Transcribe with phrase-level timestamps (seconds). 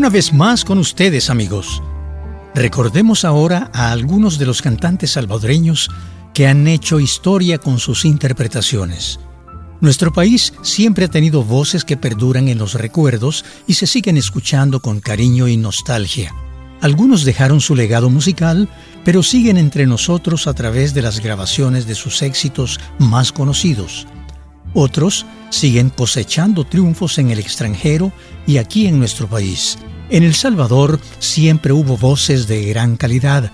[0.00, 1.82] Una vez más con ustedes, amigos.
[2.54, 5.90] Recordemos ahora a algunos de los cantantes salvadoreños
[6.32, 9.20] que han hecho historia con sus interpretaciones.
[9.82, 14.80] Nuestro país siempre ha tenido voces que perduran en los recuerdos y se siguen escuchando
[14.80, 16.34] con cariño y nostalgia.
[16.80, 18.70] Algunos dejaron su legado musical,
[19.04, 24.06] pero siguen entre nosotros a través de las grabaciones de sus éxitos más conocidos.
[24.74, 28.12] Otros siguen cosechando triunfos en el extranjero
[28.46, 29.78] y aquí en nuestro país.
[30.10, 33.50] En El Salvador siempre hubo voces de gran calidad.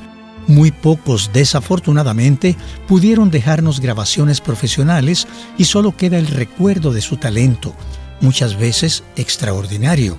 [0.46, 5.26] Muy pocos, desafortunadamente, pudieron dejarnos grabaciones profesionales
[5.58, 7.74] y solo queda el recuerdo de su talento,
[8.20, 10.16] muchas veces extraordinario.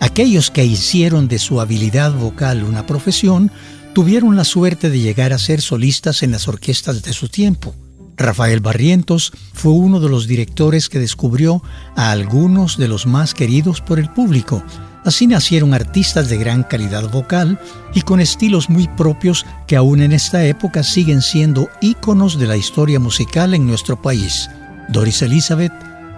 [0.00, 3.50] Aquellos que hicieron de su habilidad vocal una profesión
[3.94, 7.74] tuvieron la suerte de llegar a ser solistas en las orquestas de su tiempo.
[8.16, 11.62] Rafael Barrientos fue uno de los directores que descubrió
[11.96, 14.62] a algunos de los más queridos por el público.
[15.04, 17.60] Así nacieron artistas de gran calidad vocal
[17.94, 22.56] y con estilos muy propios que aún en esta época siguen siendo íconos de la
[22.56, 24.50] historia musical en nuestro país.
[24.88, 25.72] Doris Elizabeth,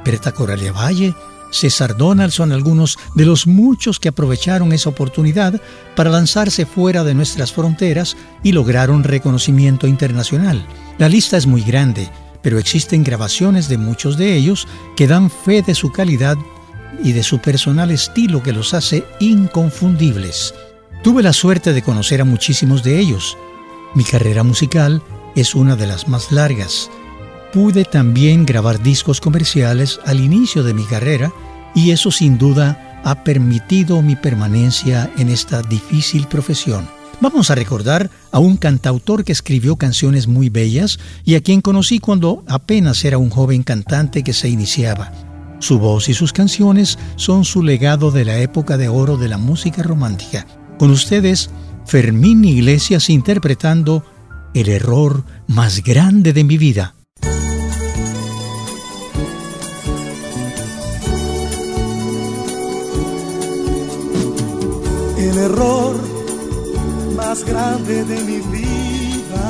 [0.04, 1.14] Berta Coralia Valle,
[1.50, 5.60] César Donald son algunos de los muchos que aprovecharon esa oportunidad
[5.96, 10.66] para lanzarse fuera de nuestras fronteras y lograron reconocimiento internacional.
[10.98, 12.10] La lista es muy grande,
[12.42, 14.66] pero existen grabaciones de muchos de ellos
[14.96, 16.36] que dan fe de su calidad
[17.02, 20.54] y de su personal estilo que los hace inconfundibles.
[21.02, 23.36] Tuve la suerte de conocer a muchísimos de ellos.
[23.94, 25.02] Mi carrera musical
[25.36, 26.90] es una de las más largas.
[27.58, 31.32] Pude también grabar discos comerciales al inicio de mi carrera
[31.74, 36.88] y eso sin duda ha permitido mi permanencia en esta difícil profesión.
[37.20, 41.98] Vamos a recordar a un cantautor que escribió canciones muy bellas y a quien conocí
[41.98, 45.10] cuando apenas era un joven cantante que se iniciaba.
[45.58, 49.36] Su voz y sus canciones son su legado de la época de oro de la
[49.36, 50.46] música romántica.
[50.78, 51.50] Con ustedes,
[51.86, 54.04] Fermín Iglesias interpretando
[54.54, 56.94] El error más grande de mi vida.
[65.38, 65.94] El error
[67.14, 69.48] más grande de mi vida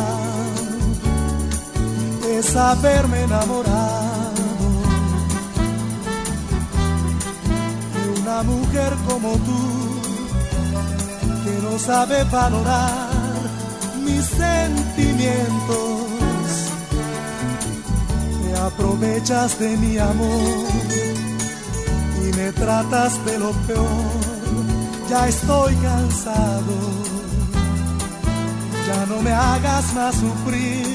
[2.31, 4.35] es haberme enamorado
[7.95, 9.63] de una mujer como tú
[11.45, 13.09] que no sabe valorar
[14.05, 16.03] mis sentimientos.
[18.43, 20.67] Te aprovechas de mi amor
[22.21, 24.18] y me tratas de lo peor.
[25.09, 26.75] Ya estoy cansado.
[28.87, 30.87] Ya no me hagas más sufrir,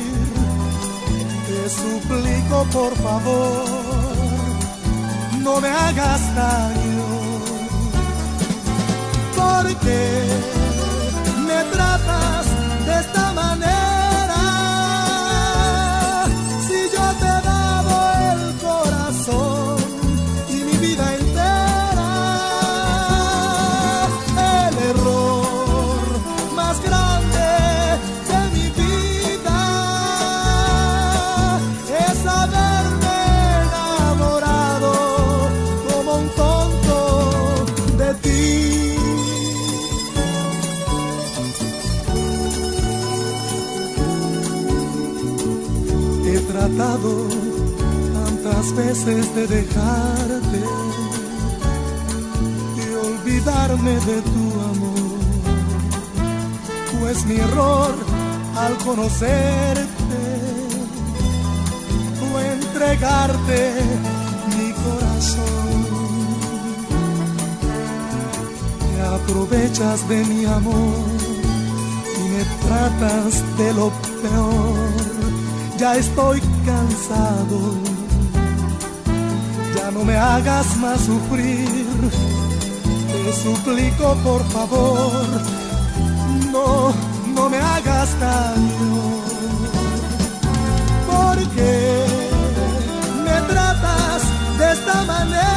[1.48, 3.66] te suplico por favor,
[5.44, 7.06] no me hagas daño,
[9.36, 10.24] porque
[11.48, 12.33] me tratas
[49.06, 50.60] de dejarte
[52.78, 55.20] y olvidarme de tu amor.
[57.00, 57.94] Pues mi error
[58.56, 60.22] al conocerte
[62.18, 63.74] fue entregarte
[64.56, 65.86] mi corazón.
[68.80, 71.06] Te aprovechas de mi amor
[72.16, 73.92] y me tratas de lo
[74.22, 75.14] peor
[75.78, 77.93] ya estoy cansado.
[79.76, 81.68] Ya no me hagas más sufrir,
[83.12, 85.28] te suplico por favor,
[86.52, 86.94] no,
[87.36, 89.02] no me hagas daño.
[91.08, 92.06] Porque
[93.26, 94.22] me tratas
[94.60, 95.53] de esta manera,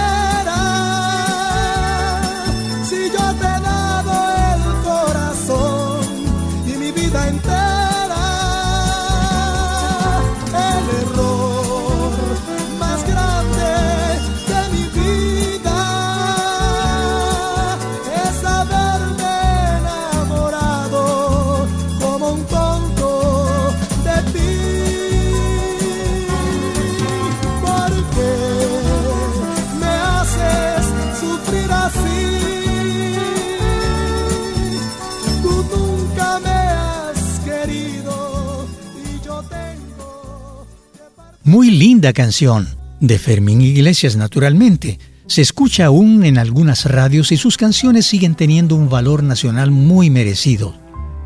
[41.47, 42.67] Muy linda canción,
[42.99, 44.99] de Fermín Iglesias naturalmente.
[45.29, 50.11] Se escucha aún en algunas radios y sus canciones siguen teniendo un valor nacional muy
[50.11, 50.75] merecido.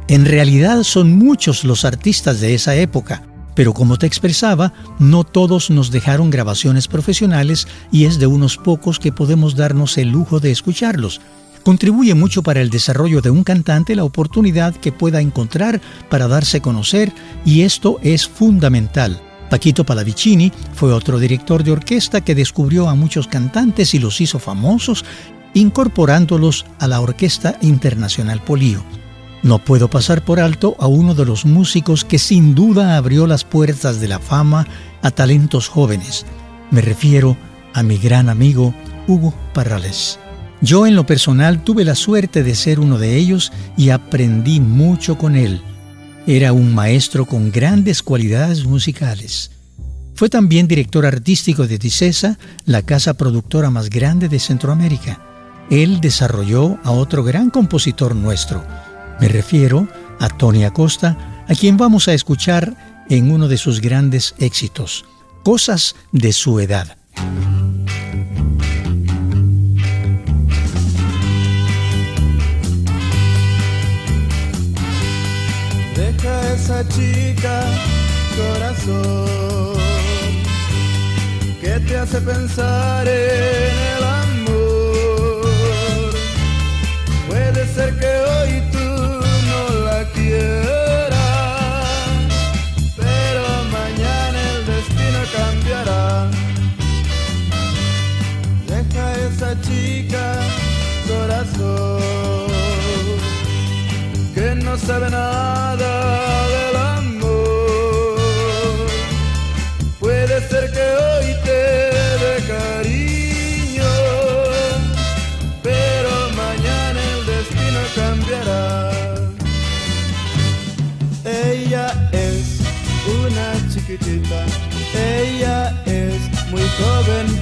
[0.09, 3.23] En realidad son muchos los artistas de esa época,
[3.55, 8.99] pero como te expresaba, no todos nos dejaron grabaciones profesionales y es de unos pocos
[8.99, 11.23] que podemos darnos el lujo de escucharlos.
[11.63, 15.81] Contribuye mucho para el desarrollo de un cantante la oportunidad que pueda encontrar
[16.11, 17.11] para darse a conocer
[17.47, 19.19] y esto es fundamental.
[19.51, 24.39] Paquito Palavicini fue otro director de orquesta que descubrió a muchos cantantes y los hizo
[24.39, 25.05] famosos,
[25.53, 28.85] incorporándolos a la Orquesta Internacional Polío.
[29.43, 33.45] No puedo pasar por alto a uno de los músicos que sin duda abrió las
[33.45, 34.67] puertas de la fama
[35.03, 36.27] a talentos jóvenes.
[36.71, 37.37] Me refiero
[37.75, 38.73] a mi gran amigo
[39.09, 40.21] Hugo Parrales.
[40.61, 45.17] Yo en lo personal tuve la suerte de ser uno de ellos y aprendí mucho
[45.17, 45.63] con él.
[46.27, 49.51] Era un maestro con grandes cualidades musicales.
[50.15, 55.21] Fue también director artístico de Dicesa, la casa productora más grande de Centroamérica.
[55.71, 58.65] Él desarrolló a otro gran compositor nuestro.
[59.21, 59.89] Me refiero
[60.19, 65.05] a Tony Acosta, a quien vamos a escuchar en uno de sus grandes éxitos,
[65.43, 66.99] Cosas de su edad.
[76.55, 77.63] Esa chica,
[78.37, 79.77] corazón,
[81.61, 85.47] que te hace pensar en el amor.
[87.29, 88.89] Puede ser que hoy tú
[89.51, 91.19] no la quieras,
[92.97, 93.43] pero
[93.79, 96.31] mañana el destino cambiará.
[98.67, 100.25] Deja esa chica,
[101.09, 102.01] corazón
[104.35, 105.50] que no sabe nada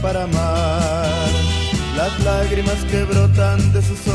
[0.09, 1.29] para amar.
[1.95, 4.08] Las lágrimas que brotan de sus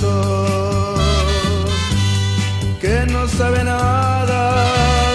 [0.00, 0.98] corazón
[2.80, 4.64] que no sabe nada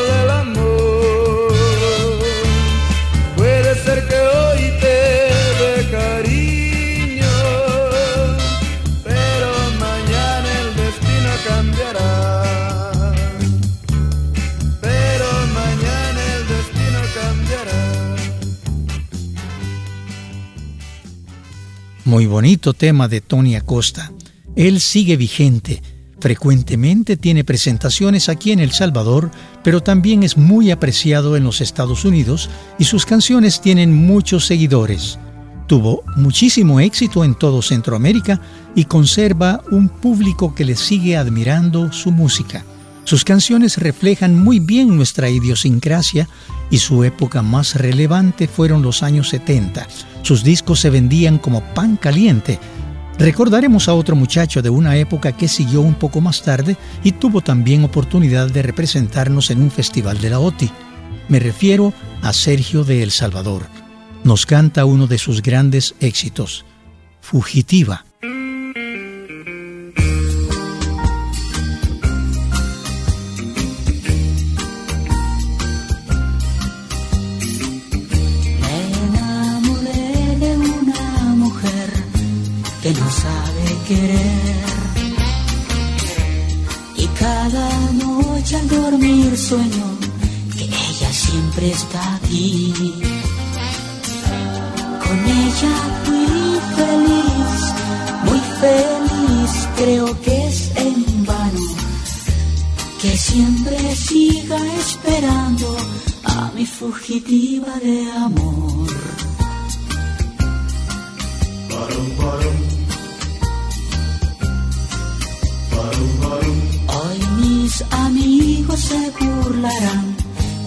[0.10, 1.54] del amor.
[3.38, 5.00] Puede ser que hoy te
[5.60, 7.38] dé cariño,
[9.04, 9.50] pero
[9.80, 13.14] mañana el destino cambiará.
[14.82, 17.82] Pero mañana el destino cambiará.
[22.06, 24.12] Muy bonito tema de Tony Acosta.
[24.56, 25.82] Él sigue vigente
[26.24, 29.30] Frecuentemente tiene presentaciones aquí en El Salvador,
[29.62, 35.20] pero también es muy apreciado en los Estados Unidos y sus canciones tienen muchos seguidores.
[35.68, 38.40] Tuvo muchísimo éxito en todo Centroamérica
[38.74, 42.64] y conserva un público que le sigue admirando su música.
[43.04, 46.30] Sus canciones reflejan muy bien nuestra idiosincrasia
[46.72, 49.90] y su época más relevante fueron los años 70.
[50.22, 52.60] Sus discos se vendían como pan caliente
[53.20, 57.42] Recordaremos a otro muchacho de una época que siguió un poco más tarde y tuvo
[57.42, 60.72] también oportunidad de representarnos en un festival de la OTI.
[61.30, 63.64] Me refiero a Sergio de El Salvador.
[64.24, 66.66] Nos canta uno de sus grandes éxitos,
[67.22, 68.06] Fugitiva.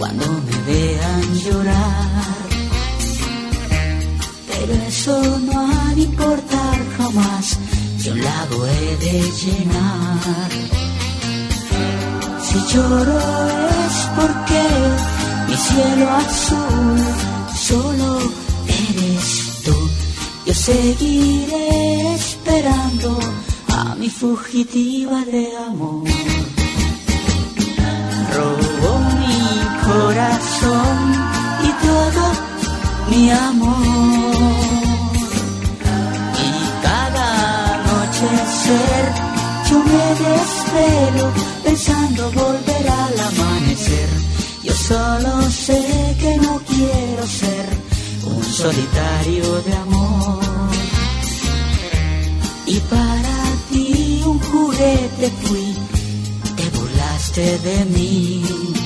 [0.07, 2.49] Cuando me vean llorar.
[4.47, 7.59] Pero eso no ha de importar jamás,
[8.03, 10.51] yo un lago he de llenar.
[12.47, 13.19] Si lloro
[13.83, 14.63] es porque
[15.49, 16.99] mi cielo azul
[17.69, 18.19] solo
[18.85, 19.77] eres tú.
[20.47, 23.19] Yo seguiré esperando
[23.69, 26.16] a mi fugitiva de amor.
[29.99, 30.97] Corazón
[31.69, 32.23] y todo
[33.11, 34.35] mi amor.
[36.47, 36.53] Y
[36.87, 37.31] cada
[37.91, 38.29] noche
[38.65, 39.05] ser
[39.69, 41.26] yo me desvelo
[41.65, 44.09] pensando volver al amanecer.
[44.62, 45.81] Yo solo sé
[46.21, 47.67] que no quiero ser
[48.25, 50.41] un solitario de amor.
[52.67, 53.37] Y para
[54.26, 55.75] un juguete fui,
[56.57, 58.86] te burlaste de mí.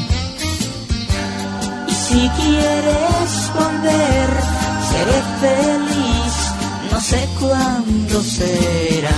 [2.10, 4.30] Si quieres volver,
[4.90, 6.34] seré feliz,
[6.90, 9.14] no sé cuándo será.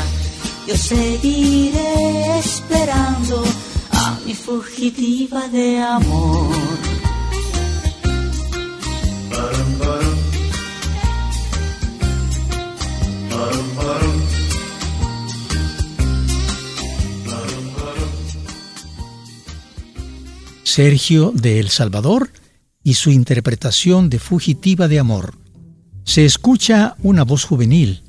[0.66, 3.44] Yo seguiré esperando
[3.92, 6.54] a mi fugitiva de amor.
[20.62, 22.41] Sergio de El Salvador
[22.84, 25.34] y su interpretación de Fugitiva de Amor.
[26.04, 28.02] Se escucha una voz juvenil.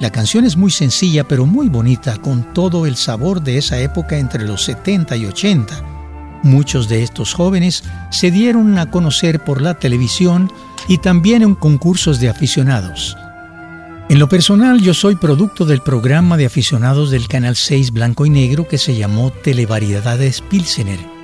[0.00, 4.18] La canción es muy sencilla pero muy bonita, con todo el sabor de esa época
[4.18, 6.40] entre los 70 y 80.
[6.42, 10.50] Muchos de estos jóvenes se dieron a conocer por la televisión
[10.88, 13.16] y también en concursos de aficionados.
[14.08, 18.30] En lo personal, yo soy producto del programa de aficionados del Canal 6 Blanco y
[18.30, 21.15] Negro que se llamó Televariedades Pilsener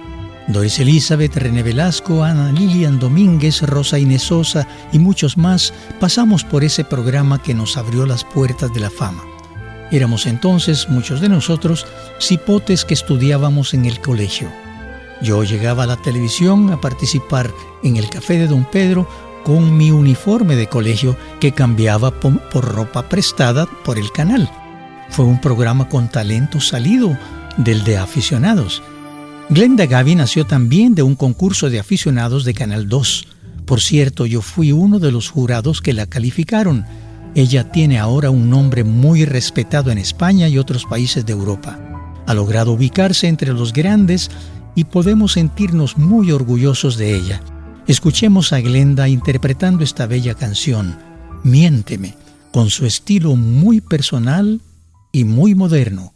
[0.48, 6.64] Doris Elizabeth, René Velasco, Ana Lilian Domínguez, Rosa Inés Sosa y muchos más pasamos por
[6.64, 9.22] ese programa que nos abrió las puertas de la fama.
[9.92, 11.86] Éramos entonces, muchos de nosotros,
[12.20, 14.50] cipotes que estudiábamos en el colegio.
[15.20, 17.52] Yo llegaba a la televisión a participar
[17.84, 19.08] en el Café de Don Pedro
[19.44, 24.50] con mi uniforme de colegio que cambiaba por ropa prestada por el canal.
[25.10, 27.16] Fue un programa con talento salido
[27.58, 28.82] del de aficionados
[29.52, 33.26] Glenda Gaby nació también de un concurso de aficionados de Canal 2.
[33.66, 36.86] Por cierto, yo fui uno de los jurados que la calificaron.
[37.34, 41.78] Ella tiene ahora un nombre muy respetado en España y otros países de Europa.
[42.26, 44.30] Ha logrado ubicarse entre los grandes
[44.74, 47.42] y podemos sentirnos muy orgullosos de ella.
[47.86, 50.96] Escuchemos a Glenda interpretando esta bella canción,
[51.44, 52.14] Miénteme,
[52.52, 54.62] con su estilo muy personal
[55.12, 56.11] y muy moderno.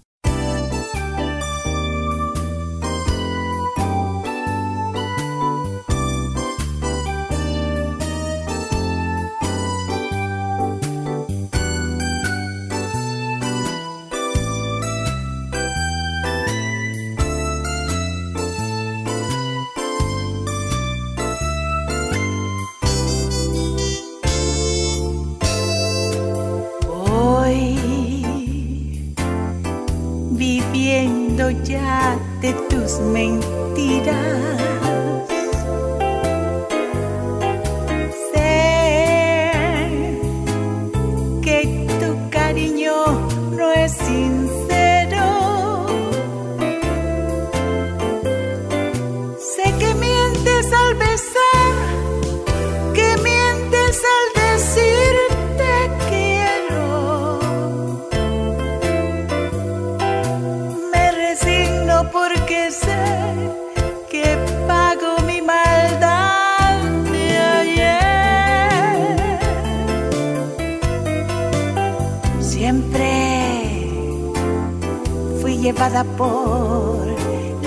[75.94, 77.06] Por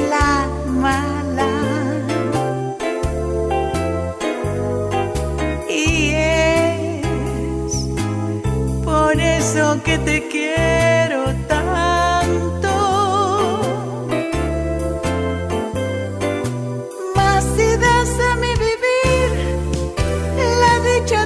[0.10, 1.48] la mala.
[5.70, 7.88] Y es
[8.84, 12.74] por eso que te quiero tanto.
[17.16, 19.30] Más si das a mi vivir
[20.64, 21.26] la dicha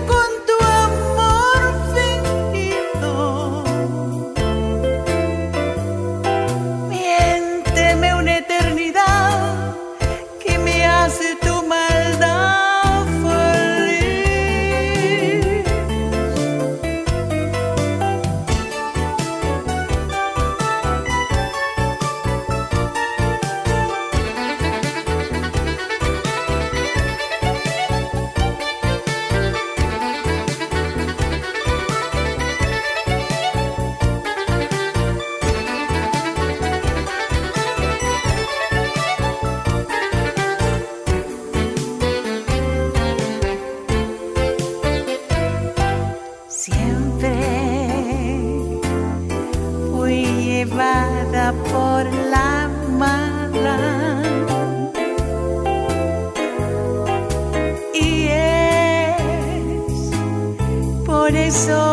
[61.54, 61.93] so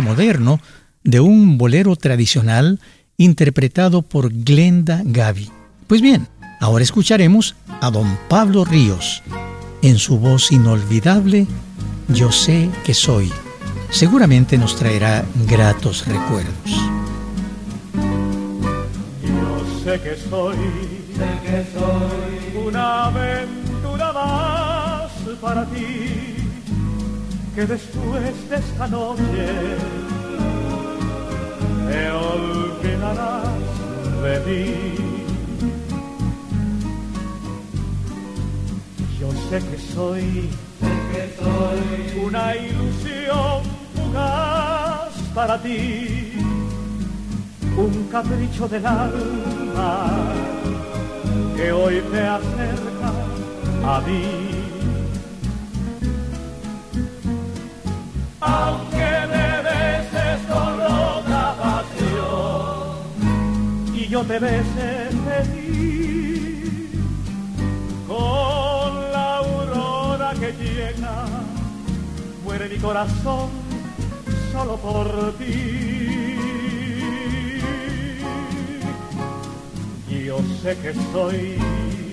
[0.00, 0.60] moderno
[1.04, 2.80] de un bolero tradicional
[3.16, 5.50] interpretado por Glenda Gaby.
[5.86, 6.28] Pues bien,
[6.60, 9.22] ahora escucharemos a don Pablo Ríos
[9.82, 11.46] en su voz inolvidable
[12.08, 13.32] Yo sé que soy.
[13.90, 16.70] Seguramente nos traerá gratos recuerdos.
[19.22, 20.56] Yo sé que soy,
[21.16, 26.31] sé que soy una aventura más para ti
[27.54, 29.76] que después de esta noche
[31.88, 33.44] te olvidarás
[34.22, 34.74] de mí.
[39.20, 43.62] Yo sé que soy, sé que soy una ilusión
[43.94, 46.32] fugaz para ti,
[47.76, 50.10] un capricho del alma
[51.54, 53.12] que hoy te acerca
[53.84, 54.51] a mí
[58.52, 62.90] aunque me beses con otra pasión.
[63.94, 64.90] Y yo te bese
[65.26, 66.90] feliz
[68.06, 71.24] con la aurora que llega
[72.44, 73.48] muere mi corazón
[74.52, 75.92] solo por ti.
[80.32, 81.58] Yo sé que soy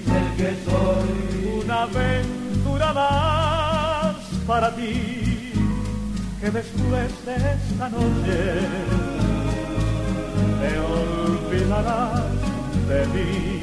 [0.09, 5.18] sé que soy una aventura más para ti
[6.39, 8.59] que después de esta noche
[10.61, 12.23] te olvidarás
[12.87, 13.58] de mí.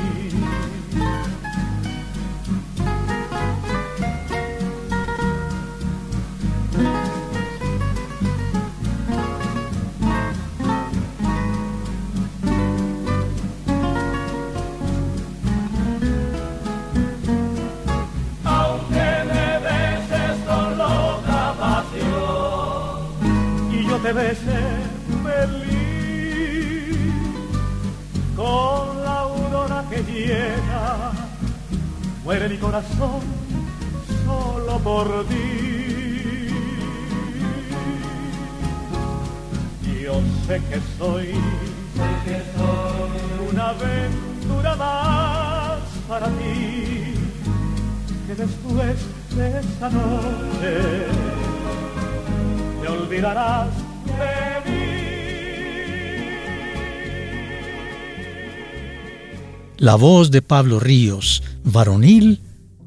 [59.78, 62.40] La voz de Pablo Ríos, varonil,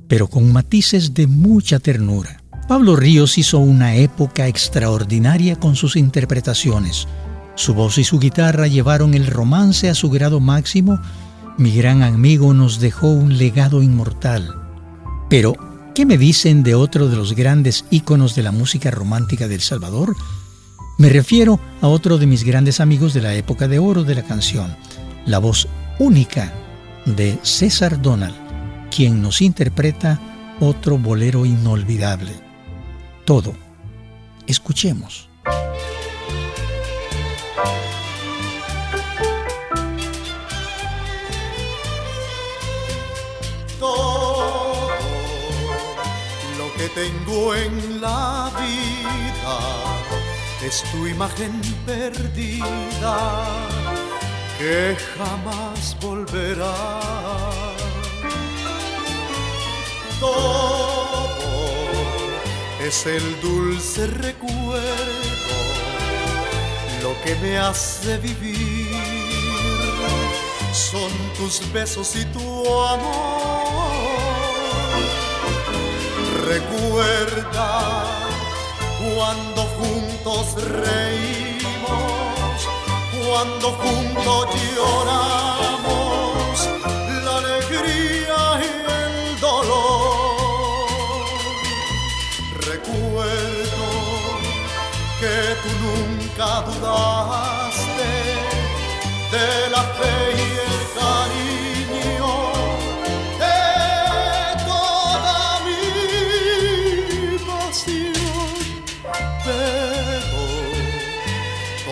[0.08, 2.41] pero con matices de mucha ternura.
[2.67, 7.08] Pablo Ríos hizo una época extraordinaria con sus interpretaciones.
[7.54, 10.99] Su voz y su guitarra llevaron el romance a su grado máximo.
[11.60, 14.56] Mi gran amigo nos dejó un legado inmortal.
[15.30, 15.58] Pero,
[15.93, 20.15] ¿qué me dicen de otro de los grandes íconos de la música romántica del Salvador?
[20.97, 24.23] Me refiero a otro de mis grandes amigos de la época de oro de la
[24.23, 24.75] canción,
[25.28, 25.67] la voz
[25.99, 26.52] única
[27.15, 28.36] de César Donald,
[28.89, 30.19] quien nos interpreta
[30.60, 32.34] otro bolero inolvidable.
[33.26, 33.54] Todo.
[34.48, 35.30] Escuchemos.
[43.80, 44.89] Todo
[46.58, 49.60] lo que tengo en la vida
[50.65, 53.48] es tu imagen perdida
[54.60, 56.76] que jamás volverá.
[60.19, 61.30] Todo
[62.82, 65.60] es el dulce recuerdo,
[67.02, 68.89] lo que me hace vivir.
[70.74, 73.89] Son tus besos y tu amor.
[76.45, 77.69] Recuerda
[79.00, 82.18] cuando juntos reímos
[83.30, 86.54] cuando juntos lloramos
[87.26, 88.70] la alegría y
[89.02, 90.89] el dolor.
[92.72, 93.86] Recuerdo
[95.20, 98.12] que tú nunca dudaste
[99.34, 100.49] de la fe y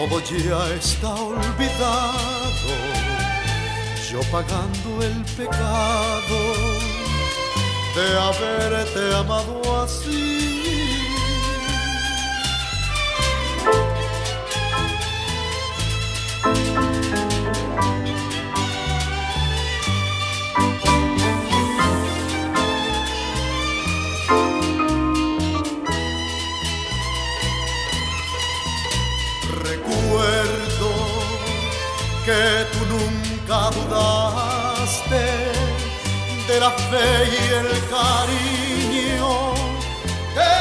[0.09, 2.73] todo ya está olvidado,
[4.09, 6.39] yo pagando el pecado
[7.95, 10.56] de haberte amado así.
[36.67, 39.35] La fe y el cariño
[40.37, 40.57] de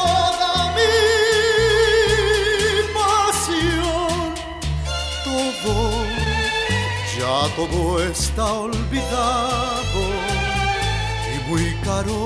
[0.00, 0.96] toda mi
[2.98, 4.34] pasión.
[5.24, 5.74] Todo,
[7.16, 10.02] ya todo está olvidado
[11.32, 12.20] y muy caro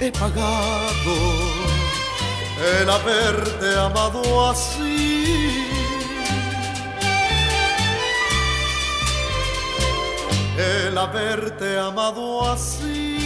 [0.00, 1.16] he pagado
[2.72, 5.83] el haberte amado así.
[10.56, 13.16] El haberte amado así.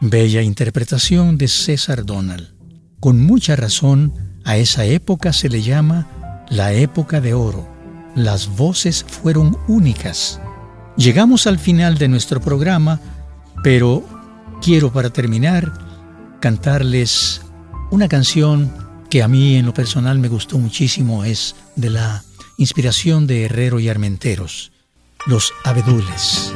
[0.00, 2.54] Bella interpretación de César Donald.
[3.00, 6.06] Con mucha razón, a esa época se le llama
[6.48, 7.68] la época de oro.
[8.14, 10.40] Las voces fueron únicas.
[10.96, 13.00] Llegamos al final de nuestro programa,
[13.62, 14.04] pero
[14.62, 15.70] quiero para terminar
[16.40, 17.42] cantarles
[17.90, 18.72] una canción
[19.10, 22.22] que a mí en lo personal me gustó muchísimo, es de la
[22.58, 24.72] inspiración de Herrero y Armenteros,
[25.26, 26.52] Los Abedules.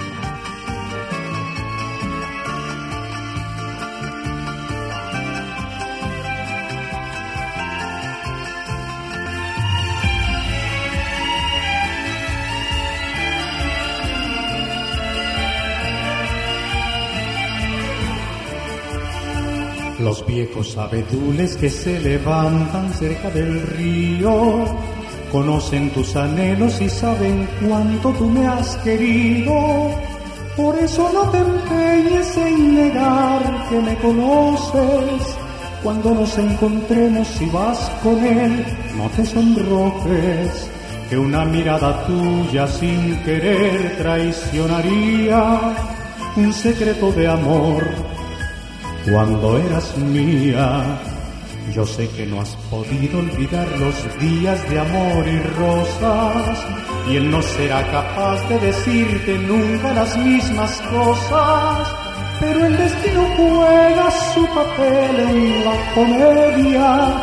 [19.99, 25.00] Los viejos abedules que se levantan cerca del río
[25.31, 29.90] conocen tus anhelos y saben cuánto tú me has querido.
[30.57, 35.37] Por eso no te empeñes en negar que me conoces.
[35.83, 38.64] Cuando nos encontremos y vas con él,
[38.97, 40.71] no te sonrojes,
[41.09, 45.75] que una mirada tuya sin querer traicionaría
[46.37, 47.85] un secreto de amor
[49.11, 51.10] cuando eras mía.
[51.73, 56.59] Yo sé que no has podido olvidar los días de amor y rosas,
[57.09, 61.94] y él no será capaz de decirte nunca las mismas cosas,
[62.40, 67.14] pero el destino juega su papel en la comedia,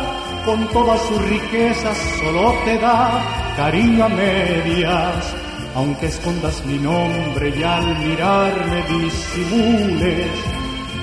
[0.46, 5.34] con todas sus riquezas solo te da cariño a medias,
[5.74, 10.26] aunque escondas mi nombre y al mirarme disimules,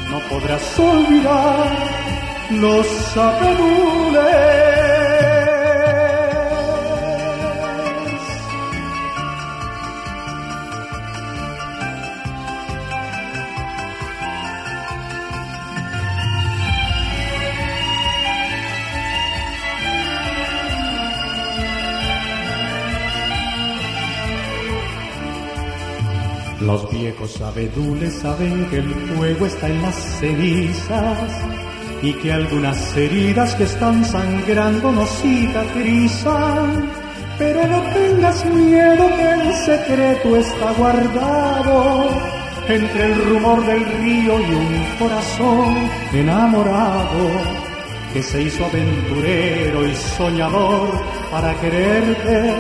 [0.09, 2.04] no podrás olvidar
[2.51, 4.55] los abedules.
[26.61, 31.64] Los viejos abedules saben que el fuego está en las cenizas
[32.05, 36.87] y que algunas heridas que están sangrando no cicatrizan.
[37.39, 42.09] Pero no tengas miedo que el secreto está guardado
[42.67, 47.23] entre el rumor del río y un corazón enamorado
[48.13, 50.91] que se hizo aventurero y soñador
[51.31, 52.53] para quererte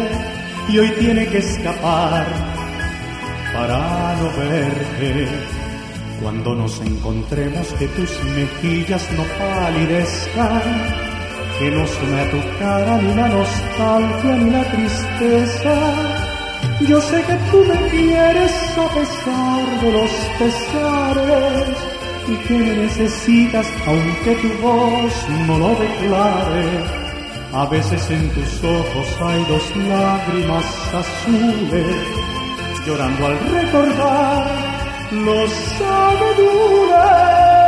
[0.69, 2.25] y hoy tiene que escapar
[3.53, 5.29] para no verte
[6.21, 10.61] cuando nos encontremos que tus mejillas no palidezcan,
[11.59, 15.75] que no sume a tu cara ni la nostalgia ni la tristeza.
[16.87, 21.77] Yo sé que tú me quieres a pesar de los pesares
[22.27, 25.13] y que me necesitas aunque tu voz
[25.47, 27.05] no lo declare.
[27.53, 31.95] A veces en tus ojos hay dos lágrimas azules
[32.85, 34.74] llorando al recordar
[35.11, 37.64] los sabedules.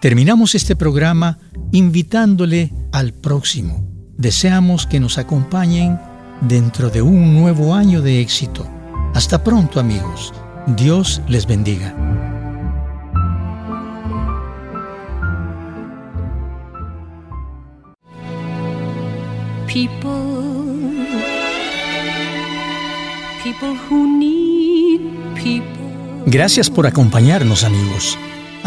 [0.00, 1.38] Terminamos este programa
[1.72, 3.84] invitándole al próximo.
[4.16, 5.98] Deseamos que nos acompañen
[6.40, 8.66] dentro de un nuevo año de éxito.
[9.14, 10.32] Hasta pronto amigos.
[10.76, 11.94] Dios les bendiga.
[26.26, 28.16] Gracias por acompañarnos amigos.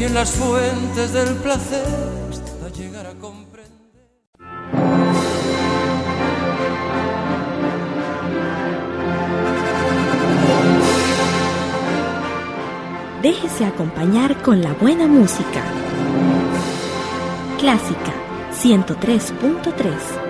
[0.00, 1.84] Bebí en las fuentes del placer
[2.30, 3.70] hasta llegar a comprender.
[13.22, 15.62] Déjese acompañar con la buena música.
[17.58, 18.14] Clásica
[18.52, 20.29] 103.3